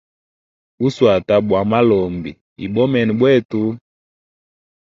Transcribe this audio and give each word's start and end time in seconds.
Bu 0.79 0.87
shwata 0.95 1.35
bwa 1.47 1.61
malombi 1.69 2.31
ibomene 2.65 3.13
bwetu. 3.19 3.61